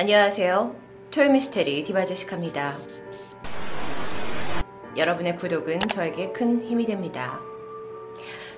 [0.00, 0.76] 안녕하세요.
[1.10, 2.72] 토요미스테리 디바제시카입니다.
[4.96, 7.40] 여러분의 구독은 저에게 큰 힘이 됩니다.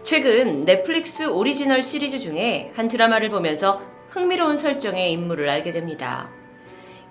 [0.05, 3.81] 최근 넷플릭스 오리지널 시리즈 중에 한 드라마를 보면서
[4.11, 6.29] 흥미로운 설정의 인물을 알게 됩니다.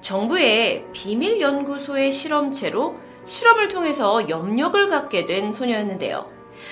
[0.02, 6.30] 정부의 비밀 연구소의 실험체로 실험을 통해서 염력을 갖게 된 소녀였는데요.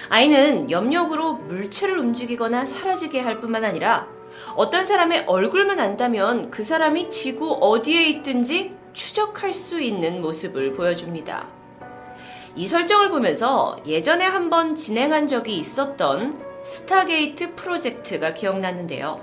[0.09, 4.15] 아이는 염력으로 물체를 움직이거나 사라지게 할 뿐만 아니라
[4.55, 11.47] 어떤 사람의 얼굴만 안다면 그 사람이 지구 어디에 있든지 추적할 수 있는 모습을 보여줍니다.
[12.55, 19.21] 이 설정을 보면서 예전에 한번 진행한 적이 있었던 스타게이트 프로젝트가 기억났는데요.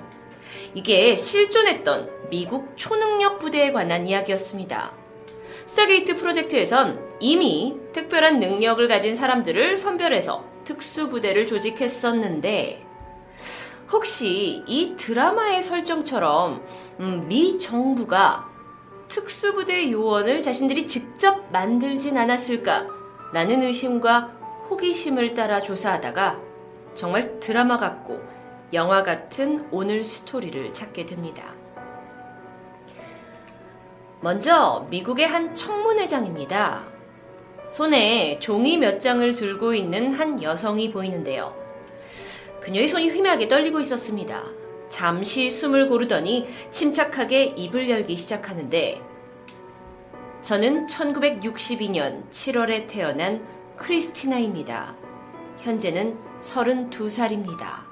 [0.75, 4.93] 이게 실존했던 미국 초능력 부대에 관한 이야기였습니다.
[5.67, 12.84] 스타게이트 프로젝트에선 이미 특별한 능력을 가진 사람들을 선별해서 특수부대를 조직했었는데,
[13.95, 16.65] 혹시 이 드라마의 설정처럼
[16.99, 18.51] 음, 미 정부가
[19.07, 22.89] 특수부대 요원을 자신들이 직접 만들진 않았을까
[23.33, 24.23] 라는 의심과
[24.69, 26.41] 호기심을 따라 조사하다가
[26.95, 28.21] 정말 드라마 같고
[28.73, 31.55] 영화 같은 오늘 스토리를 찾게 됩니다.
[34.21, 36.83] 먼저 미국의 한 청문회장입니다.
[37.69, 41.64] 손에 종이 몇 장을 들고 있는 한 여성이 보이는데요.
[42.65, 44.43] 그녀의 손이 희미하게 떨리고 있었습니다.
[44.89, 49.03] 잠시 숨을 고르더니 침착하게 입을 열기 시작하는데
[50.41, 54.97] 저는 1962년 7월에 태어난 크리스티나입니다.
[55.59, 57.85] 현재는 32살입니다.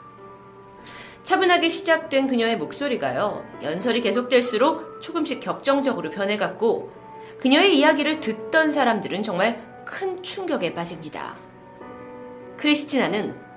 [1.23, 6.91] 차분하게 시작된 그녀의 목소리가요, 연설이 계속될수록 조금씩 격정적으로 변해갔고,
[7.41, 11.36] 그녀의 이야기를 듣던 사람들은 정말 큰 충격에 빠집니다.
[12.57, 13.52] 크리스티나는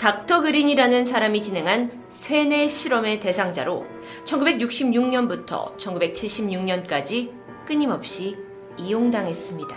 [0.00, 3.84] 닥터 그린이라는 사람이 진행한 쇠뇌 실험의 대상자로
[4.24, 7.30] 1966년부터 1976년까지
[7.66, 8.38] 끊임없이
[8.78, 9.76] 이용당했습니다.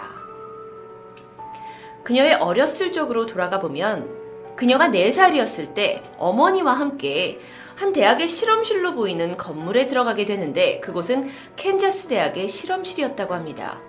[2.05, 7.41] 그녀의 어렸을 적으로 돌아가 보면 그녀가 4살이었을 때 어머니와 함께
[7.75, 13.81] 한 대학의 실험실로 보이는 건물에 들어가게 되는데 그곳은 캔자스 대학의 실험실이었다고 합니다.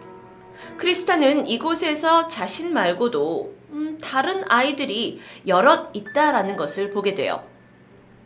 [0.78, 7.44] 크리스타는 이곳에서 자신 말고도 음, 다른 아이들이 여럿 있다라는 것을 보게 돼요.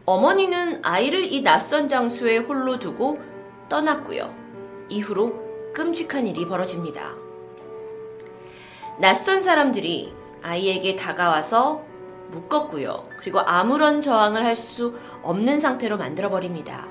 [0.04, 3.19] 어머니는 아이를 이 낯선 장소에 홀로 두고
[3.69, 4.34] 떠났고요.
[4.91, 7.14] 이후로 끔찍한 일이 벌어집니다.
[8.98, 11.82] 낯선 사람들이 아이에게 다가와서
[12.30, 13.09] 묶었고요.
[13.19, 16.86] 그리고 아무런 저항을 할 수 없는 상태로 만들어버립니다.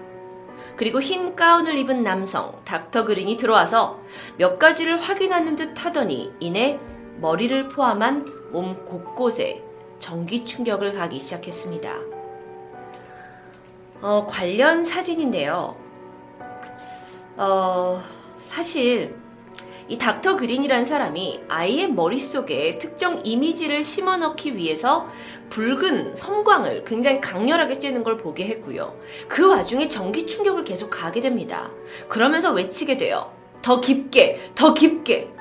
[0.77, 3.99] 그리고 흰 가운을 입은 남성, 닥터 그린이 들어와서
[4.37, 6.79] 몇 가지를 확인하는 듯 하더니 이내
[7.19, 9.63] 머리를 포함한 몸 곳곳에
[9.99, 11.97] 전기 충격을 가기 시작했습니다.
[14.01, 15.75] 어, 관련 사진인데요.
[17.35, 18.01] 어,
[18.37, 19.15] 사실
[19.89, 25.07] 이 닥터 그린이란 사람이 아이의 머릿속에 특정 이미지를 심어 넣기 위해서
[25.49, 28.99] 붉은 섬광을 굉장히 강렬하게 쬐는 걸 보게 했고요.
[29.29, 31.71] 그 와중에 전기 충격을 계속 가게 됩니다.
[32.09, 33.31] 그러면서 외치게 돼요.
[33.61, 35.36] 더 깊게, 더 깊게.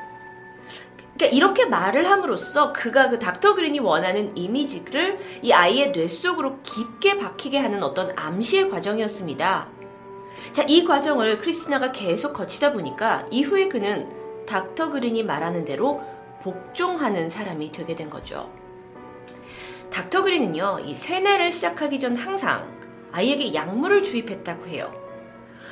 [1.17, 7.17] 그러니까 이렇게 말을 함으로써 그가 그 닥터 그린이 원하는 이미지를 이 아이의 뇌 속으로 깊게
[7.17, 9.69] 박히게 하는 어떤 암시의 과정이었습니다.
[10.53, 14.09] 자, 이 과정을 크리스티나가 계속 거치다 보니까 이후에 그는
[14.47, 16.03] 닥터 그린이 말하는 대로
[16.43, 18.53] 복종하는 사람이 되게 된 거죠.
[19.91, 22.77] 닥터 그린은요, 이 쇠뇌를 시작하기 전 항상
[23.13, 24.93] 아이에게 약물을 주입했다고 해요.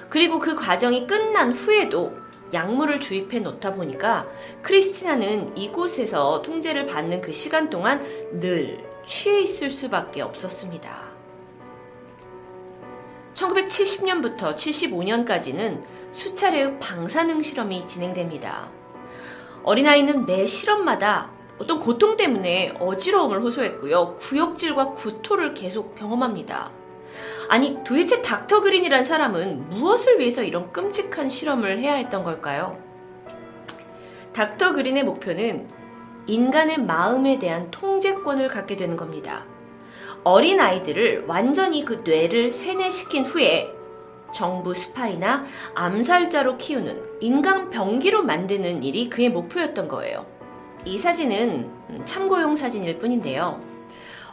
[0.08, 2.23] 그리고 그 과정이 끝난 후에도
[2.54, 4.26] 약물을 주입해 놓다 보니까
[4.62, 8.02] 크리스티나는 이곳에서 통제를 받는 그 시간 동안
[8.40, 11.12] 늘 취해 있을 수밖에 없었습니다.
[13.34, 15.82] 1970년부터 75년까지는
[16.12, 18.70] 수차례의 방사능 실험이 진행됩니다.
[19.64, 24.16] 어린아이는 매 실험마다 어떤 고통 때문에 어지러움을 호소했고요.
[24.16, 26.70] 구역질과 구토를 계속 경험합니다.
[27.54, 32.82] 아니, 도대체 닥터 그린이란 사람은 무엇을 위해서 이런 끔찍한 실험을 해야 했던 걸까요?
[34.32, 35.68] 닥터 그린의 목표는
[36.26, 39.46] 인간의 마음에 대한 통제권을 갖게 되는 겁니다.
[40.24, 43.72] 어린 아이들을 완전히 그 뇌를 세뇌시킨 후에
[44.32, 45.44] 정부 스파이나
[45.76, 50.26] 암살자로 키우는 인간 병기로 만드는 일이 그의 목표였던 거예요.
[50.84, 53.60] 이 사진은 참고용 사진일 뿐인데요.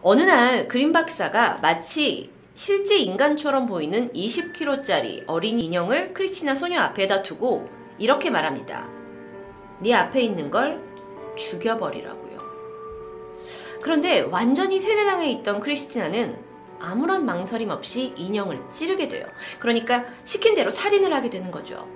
[0.02, 7.68] 어느 날 그린 박사가 마치 실제 인간처럼 보이는 20kg짜리 어린 인형을 크리스티나 소녀 앞에다 두고
[7.98, 8.88] 이렇게 말합니다.
[9.80, 10.80] 네 앞에 있는 걸
[11.36, 12.40] 죽여버리라고요.
[13.82, 16.38] 그런데 완전히 세뇌당해 있던 크리스티나는
[16.78, 19.26] 아무런 망설임 없이 인형을 찌르게 돼요.
[19.58, 21.88] 그러니까 시킨 대로 살인을 하게 되는 거죠.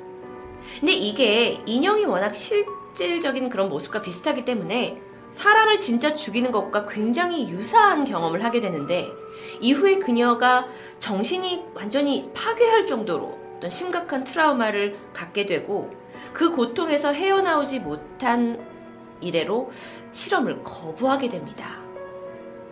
[0.80, 5.00] 근데 이게 인형이 워낙 실질적인 그런 모습과 비슷하기 때문에
[5.36, 9.12] 사람을 진짜 죽이는 것과 굉장히 유사한 경험을 하게 되는데
[9.60, 10.66] 이후에 그녀가
[11.00, 15.92] 정신이 완전히 파괴할 정도로 어떤 심각한 트라우마를 갖게 되고
[16.32, 18.66] 그 고통에서 헤어나오지 못한
[19.20, 19.72] 이래로
[20.14, 21.82] 실험을 거부하게 됩니다.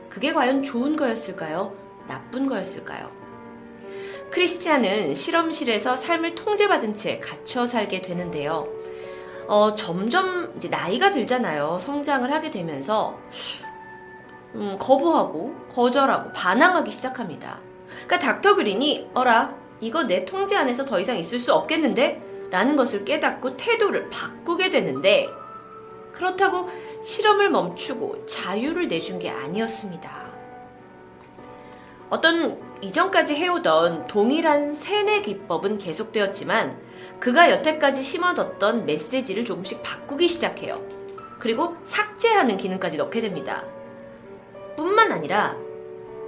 [0.10, 1.76] 그게 과연 좋은 거였을까요?
[2.08, 3.12] 나쁜 거였을까요?
[4.32, 8.70] 크리스티아는 실험실에서 삶을 통제받은 채 갇혀 살게 되는데요.
[9.48, 11.80] 어, 점점 이제 나이가 들잖아요.
[11.80, 13.18] 성장을 하게 되면서
[14.56, 17.60] 음, 거부하고 거절하고 반항하기 시작합니다.
[18.06, 22.34] 그러니까 닥터 그린이 어라 이거 내 통제 안에서 더 이상 있을 수 없겠는데?
[22.52, 25.28] 라는 것을 깨닫고 태도를 바꾸게 되는데
[26.12, 26.70] 그렇다고
[27.02, 30.32] 실험을 멈추고 자유를 내준 게 아니었습니다.
[32.12, 36.78] 어떤 이전까지 해오던 동일한 세뇌 기법은 계속되었지만
[37.18, 40.86] 그가 여태까지 심어뒀던 메시지를 조금씩 바꾸기 시작해요.
[41.40, 43.64] 그리고 삭제하는 기능까지 넣게 됩니다.
[44.76, 45.56] 뿐만 아니라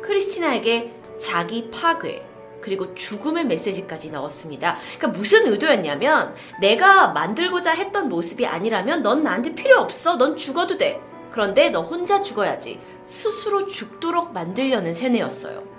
[0.01, 2.25] 크리스티나에게 자기 파괴,
[2.61, 4.77] 그리고 죽음의 메시지까지 넣었습니다.
[4.97, 10.15] 그러니까 무슨 의도였냐면 내가 만들고자 했던 모습이 아니라면 넌 나한테 필요 없어.
[10.15, 11.01] 넌 죽어도 돼.
[11.31, 12.79] 그런데 너 혼자 죽어야지.
[13.03, 15.74] 스스로 죽도록 만들려는 세뇌였어요.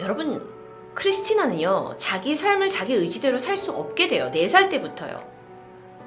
[0.00, 0.46] 여러분,
[0.94, 4.30] 크리스티나는요, 자기 삶을 자기 의지대로 살 수 없게 돼요.
[4.32, 5.22] 4살 때부터요.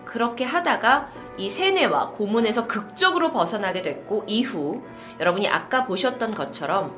[0.06, 4.82] 그렇게 하다가 이 세뇌와 고문에서 극적으로 벗어나게 됐고, 이후
[5.20, 6.96] 여러분이 아까 보셨던 것처럼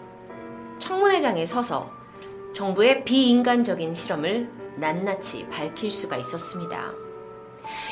[0.79, 1.91] 청문회장에 서서
[2.53, 6.91] 정부의 비인간적인 실험을 낱낱이 밝힐 수가 있었습니다.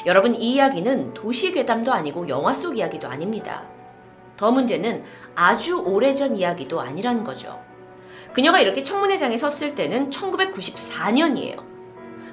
[0.05, 3.65] 여러분, 이 이야기는 도시 괴담도 아니고 영화 속 이야기도 아닙니다.
[4.35, 5.03] 더 문제는
[5.35, 7.68] 아주 오래전 이야기도 아니라는 거죠.
[8.33, 11.63] 그녀가 이렇게 청문회장에 섰을 때는 1994년이에요.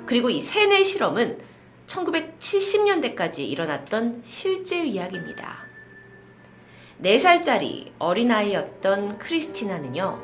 [0.07, 1.39] 그리고 이 세뇌 실험은
[1.87, 5.67] 1970년대까지 일어났던 실제 이야기입니다.
[7.03, 10.23] 4살짜리 어린아이였던 크리스티나는요,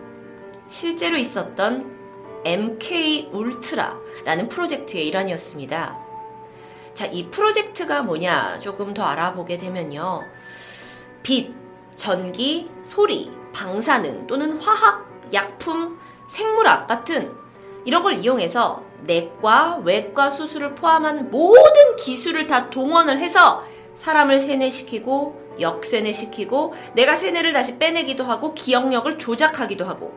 [0.69, 5.99] 실제로 있었던 MK 울트라라는 프로젝트의 일환이었습니다.
[6.95, 10.25] 자, 이 프로젝트가 뭐냐 조금 더 알아보게 되면요.
[11.23, 11.55] 빛,
[11.95, 15.99] 전기, 소리, 방사능 또는 화학, 약품,
[16.29, 17.33] 생물학 같은
[17.85, 23.65] 이런 걸 이용해서 내과, 외과 수술을 포함한 모든 기술을 다 동원을 해서
[23.95, 30.15] 사람을 세뇌시키고 역세뇌시키고 내가 세뇌를 다시 빼내기도 하고 기억력을 조작하기도 하고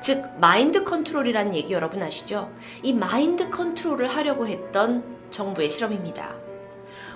[0.00, 2.50] 즉 마인드 컨트롤이라는 얘기 여러분 아시죠?
[2.82, 6.34] 이 마인드 컨트롤을 하려고 했던 정부의 실험입니다.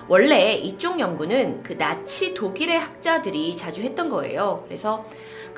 [0.07, 4.63] 원래 이쪽 연구는 그 나치 독일의 학자들이 자주 했던 거예요.
[4.65, 5.05] 그래서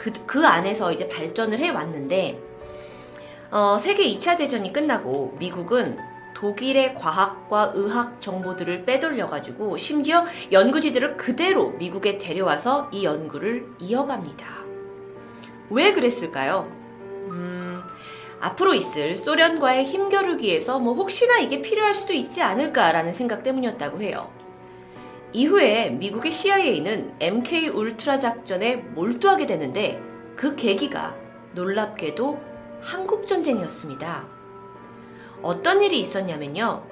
[0.02, 2.42] 그, 그 안에서 이제 발전을 해 왔는데,
[3.52, 6.00] 어, 세계 2차 대전이 끝나고 미국은
[6.34, 14.48] 독일의 과학과 의학 정보들을 빼돌려가지고 심지어 연구지들을 그대로 미국에 데려와서 이 연구를 이어갑니다.
[15.70, 16.68] 왜 그랬을까요?
[18.40, 24.32] 앞으로 있을 소련과의 힘겨루기에서 뭐 혹시나 이게 필요할 수도 있지 않을까라는 생각 때문이었다고 해요.
[25.34, 30.02] 이후에 미국의 CIA는 MK 울트라 작전에 몰두하게 되는데
[30.36, 31.16] 그 계기가
[31.54, 32.40] 놀랍게도
[32.82, 34.28] 한국 전쟁이었습니다.
[35.42, 36.84] 어떤 일이 있었냐면요.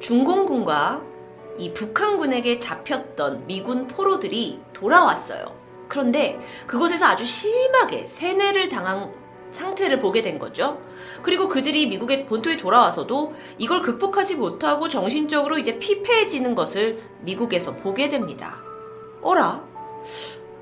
[0.00, 1.02] 중공군과
[1.58, 5.54] 이 북한군에게 잡혔던 미군 포로들이 돌아왔어요.
[5.88, 9.12] 그런데 그곳에서 아주 심하게 세뇌를 당한
[9.54, 10.80] 상태를 보게 된 거죠.
[11.22, 18.58] 그리고 그들이 미국의 본토에 돌아와서도 이걸 극복하지 못하고 정신적으로 이제 피폐해지는 것을 미국에서 보게 됩니다.
[19.22, 19.64] 어라?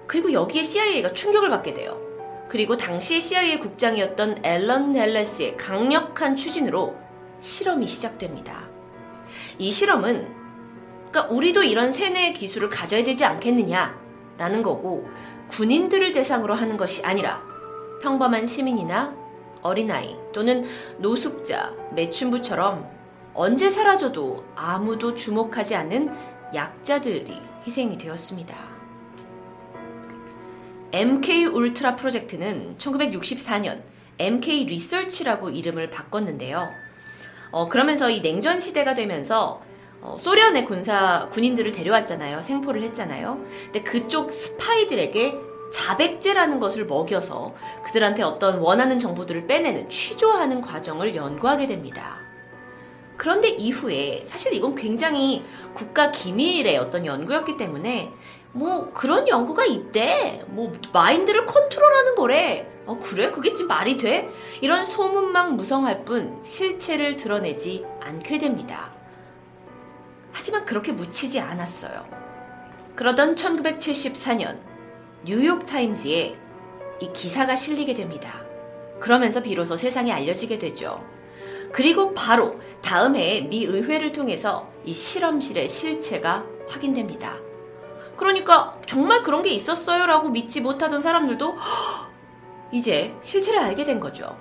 [0.06, 1.98] 그리고 여기에 CIA가 충격을 받게 돼요.
[2.48, 6.94] 그리고 당시의 CIA 국장이었던 앨런 넬레스의 강력한 추진으로
[7.38, 8.68] 실험이 시작됩니다.
[9.58, 10.28] 이 실험은
[11.10, 15.08] 그러니까 우리도 이런 세뇌 기술을 가져야 되지 않겠느냐라는 거고
[15.48, 17.51] 군인들을 대상으로 하는 것이 아니라
[18.02, 19.16] 평범한 시민이나
[19.62, 20.64] 어린아이 또는
[20.98, 22.90] 노숙자, 매춘부처럼
[23.32, 26.10] 언제 사라져도 아무도 주목하지 않는
[26.54, 28.54] 약자들이 희생이 되었습니다.
[30.92, 33.82] MK 울트라 프로젝트는 1964년
[34.18, 36.68] MK 리서치라고 이름을 바꿨는데요.
[37.50, 39.62] 어, 그러면서 이 냉전 시대가 되면서
[40.02, 42.42] 어, 소련의 군사 군인들을 데려왔잖아요.
[42.42, 43.42] 생포를 했잖아요.
[43.64, 52.18] 근데 그쪽 스파이들에게 자백제라는 것을 먹여서 그들한테 어떤 원하는 정보들을 빼내는 취조하는 과정을 연구하게 됩니다.
[53.16, 58.12] 그런데 이후에 사실 이건 굉장히 국가 기밀의 어떤 연구였기 때문에
[58.52, 60.44] 뭐 그런 연구가 있대.
[60.48, 62.68] 뭐 마인드를 컨트롤하는 거래.
[62.84, 63.30] 어 그래?
[63.30, 64.28] 그게 좀 말이 돼?
[64.60, 68.92] 이런 소문만 무성할 뿐 실체를 드러내지 않게 됩니다.
[70.32, 72.04] 하지만 그렇게 묻히지 않았어요.
[72.96, 74.71] 그러던 1974년
[75.24, 76.36] 뉴욕 타임즈에
[77.00, 78.42] 이 기사가 실리게 됩니다.
[78.98, 81.04] 그러면서 비로소 세상에 알려지게 되죠.
[81.72, 87.36] 그리고 바로 다음 해에 미 의회를 통해서 이 실험실의 실체가 확인됩니다.
[88.16, 91.56] 그러니까 정말 그런 게 있었어요라고 믿지 못하던 사람들도
[92.72, 94.36] 이제 실체를 알게 된 거죠.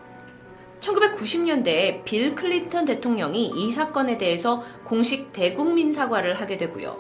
[0.80, 6.98] 1990년대에 빌 클린턴 대통령이 이 사건에 대해서 공식 대국민 사과를 하게 되고요.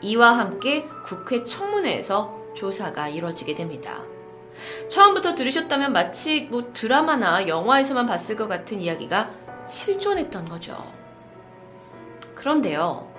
[0.00, 4.02] 이와 함께 국회 청문회에서 조사가 이루어지게 됩니다.
[4.88, 9.30] 처음부터 들으셨다면 마치 뭐 드라마나 영화에서만 봤을 것 같은 이야기가
[9.66, 10.76] 실존했던 거죠.
[12.34, 13.10] 그런데요.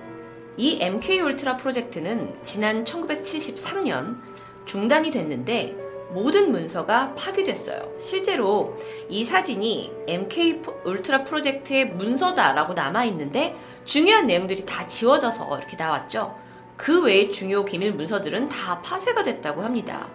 [0.56, 4.20] 이 MK 울트라 프로젝트는 지난 1973년
[4.64, 5.76] 중단이 됐는데
[6.10, 7.98] 모든 문서가 파기됐어요.
[7.98, 16.41] 실제로 이 사진이 MK 울트라 프로젝트의 문서다라고 남아 있는데 중요한 내용들이 다 지워져서 이렇게 나왔죠.
[16.76, 20.08] 그 외의 중요 기밀 문서들은 다 파쇄가 됐다고 합니다.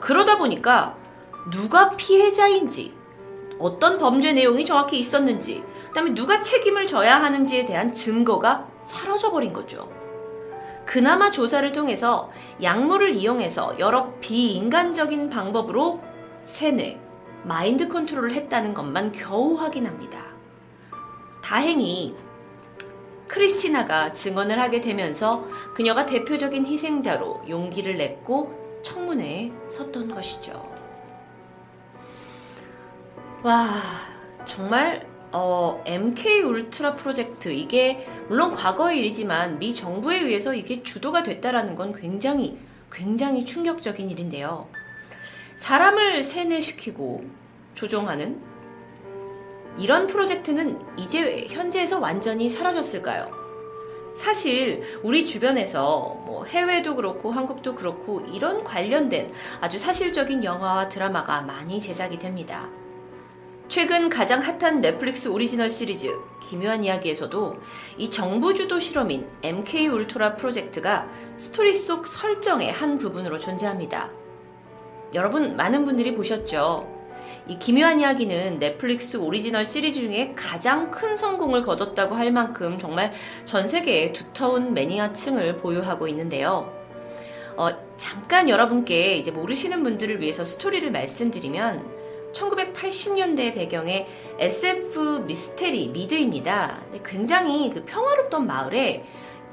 [0.00, 0.96] 그러다 보니까
[1.50, 2.94] 누가 피해자인지,
[3.58, 9.88] 어떤 범죄 내용이 정확히 있었는지, 그다음에 누가 책임을 져야 하는지에 대한 증거가 사라져 버린 거죠.
[10.84, 12.30] 그나마 조사를 통해서
[12.62, 16.02] 약물을 이용해서 여러 비인간적인 방법으로
[16.44, 17.00] 세뇌,
[17.44, 20.22] 마인드 컨트롤을 했다는 것만 겨우 확인합니다.
[21.42, 22.14] 다행히
[23.34, 30.72] 크리스티나가 증언을 하게 되면서 그녀가 대표적인 희생자로 용기를 냈고 청문회에 섰던 것이죠.
[33.42, 33.66] 와,
[34.44, 41.74] 정말 어, MK 울트라 프로젝트 이게 물론 과거의 일이지만 미 정부에 의해서 이게 주도가 됐다라는
[41.74, 42.56] 건 굉장히
[42.92, 44.68] 굉장히 충격적인 일인데요.
[45.56, 47.24] 사람을 세뇌시키고
[47.74, 48.40] 조종하는
[49.76, 53.44] 이런 프로젝트는 이제 현재에서 완전히 사라졌을까요?
[54.14, 61.80] 사실 우리 주변에서 뭐 해외도 그렇고 한국도 그렇고 이런 관련된 아주 사실적인 영화와 드라마가 많이
[61.80, 62.68] 제작이 됩니다.
[63.66, 66.08] 최근 가장 핫한 넷플릭스 오리지널 시리즈
[66.40, 67.56] 기묘한 이야기에서도
[67.98, 74.10] 이 정부 주도 실험인 MK 울트라 프로젝트가 스토리 속 설정의 한 부분으로 존재합니다.
[75.14, 76.93] 여러분 많은 분들이 보셨죠?
[77.46, 83.12] 이 기묘한 이야기는 넷플릭스 오리지널 시리즈 중에 가장 큰 성공을 거뒀다고 할 만큼 정말
[83.44, 86.72] 전 세계에 두터운 매니아층을 보유하고 있는데요.
[87.56, 94.08] 어, 잠깐 여러분께 이제 모르시는 분들을 위해서 스토리를 말씀드리면 1980년대 배경의
[94.38, 96.80] SF 미스테리 미드입니다.
[97.04, 99.04] 굉장히 그 평화롭던 마을에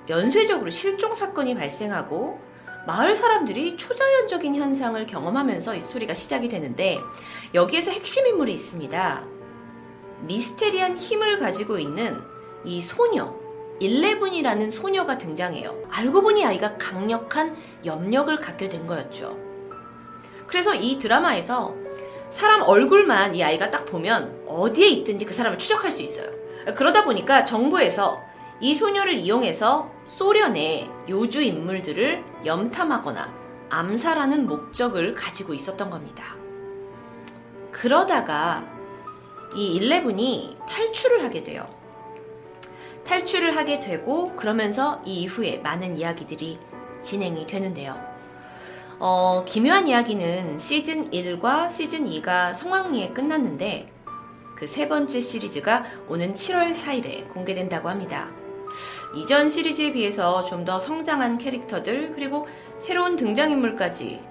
[0.09, 2.39] 연쇄적으로 실종 사건이 발생하고
[2.87, 6.99] 마을 사람들이 초자연적인 현상을 경험하면서 이 스토리가 시작이 되는데
[7.53, 9.23] 여기에서 핵심 인물이 있습니다.
[10.21, 12.21] 미스테리한 힘을 가지고 있는
[12.63, 13.35] 이 소녀,
[13.79, 15.83] 일레븐이라는 소녀가 등장해요.
[15.89, 19.37] 알고 보니 아이가 강력한 염력을 갖게 된 거였죠.
[20.47, 21.75] 그래서 이 드라마에서
[22.29, 26.29] 사람 얼굴만 이 아이가 딱 보면 어디에 있든지 그 사람을 추적할 수 있어요.
[26.75, 28.21] 그러다 보니까 정부에서
[28.59, 33.33] 이 소녀를 이용해서 소련의 요주 인물들을 염탐하거나
[33.69, 36.35] 암살하는 목적을 가지고 있었던 겁니다.
[37.71, 38.65] 그러다가
[39.55, 41.67] 이 일레븐이 탈출을 하게 돼요.
[43.05, 46.59] 탈출을 하게 되고 그러면서 이 이후에 많은 이야기들이
[47.01, 47.99] 진행이 되는데요.
[48.99, 53.91] 어, 기묘한 이야기는 시즌 1과 시즌 2가 성황리에 끝났는데
[54.61, 58.29] 그 세 번째 시리즈가 오는 7월 4일에 공개된다고 합니다.
[59.15, 62.47] 이전 시리즈에 비해서 좀 더 성장한 캐릭터들 그리고
[62.79, 64.21] 새로운 등장인물까지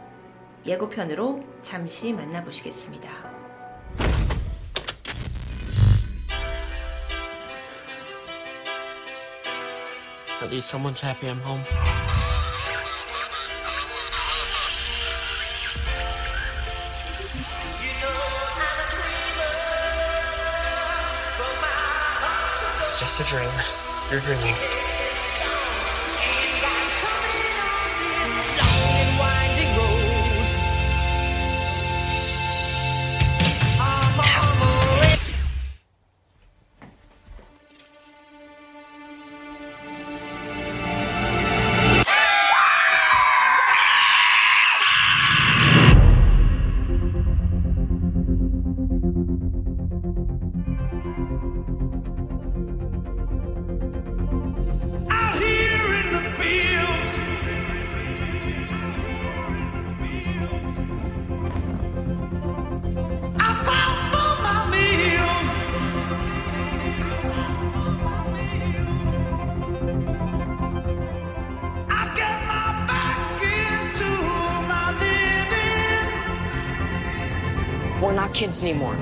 [0.64, 3.10] 예고편으로 잠시 만나보시겠습니다.
[10.42, 11.60] At least someone's happy I'm home.
[22.98, 23.89] just a dream.
[24.10, 24.99] You're dreaming.
[78.40, 78.94] Kids anymore.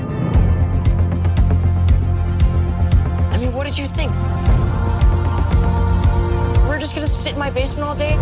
[3.33, 4.11] I mean, what did you think?
[6.69, 8.17] We're just gonna sit in my basement all day?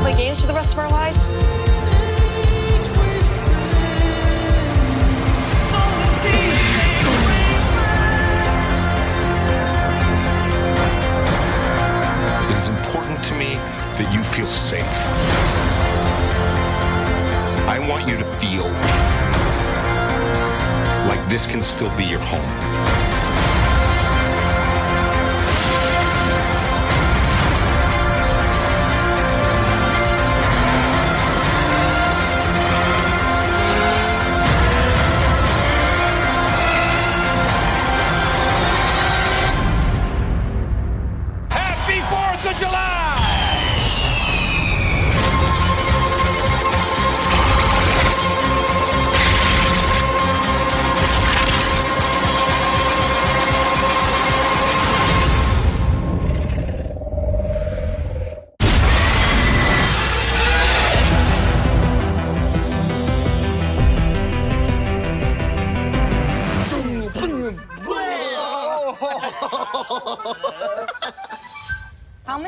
[0.00, 1.28] Play games for the rest of our lives?
[12.50, 13.54] It is important to me
[13.96, 14.82] that you feel safe.
[17.68, 19.21] I want you to feel
[21.16, 23.11] like this can still be your home.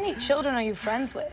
[0.05, 1.33] Many children are you friends with?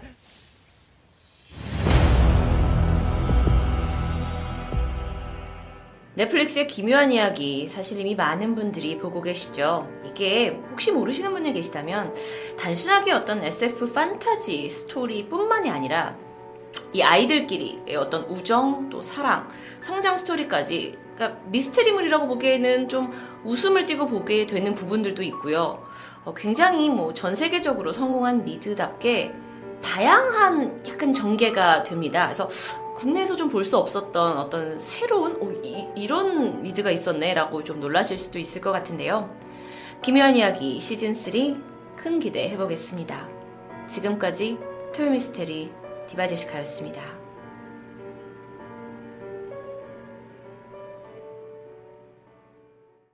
[6.13, 9.89] 넷플릭스의 기묘한 이야기 사실 이미 많은 분들이 보고 계시죠.
[10.05, 12.13] 이게 혹시 모르시는 분이 계시다면
[12.59, 16.15] 단순하게 어떤 SF 판타지 스토리뿐만이 아니라
[16.93, 19.49] 이 아이들끼리의 어떤 우정 또 사랑
[19.79, 23.11] 성장 스토리까지 그러니까 미스테리물이라고 보기에는 좀
[23.43, 25.83] 웃음을 띠고 보게 되는 부분들도 있고요.
[26.25, 29.33] 어, 굉장히 뭐 전 세계적으로 성공한 미드답게
[29.81, 32.25] 다양한 약간 전개가 됩니다.
[32.25, 32.47] 그래서
[32.95, 38.37] 국내에서 좀 볼 수 없었던 어떤 새로운 오, 이, 런 미드가 있었네라고 좀 놀라실 수도
[38.37, 39.35] 있을 것 같은데요.
[40.03, 43.27] 기묘한 이야기 시즌 3 큰 기대 해보겠습니다.
[43.87, 44.57] 지금까지
[44.95, 45.71] 토요미스테리
[46.07, 47.20] 디바제시카였습니다.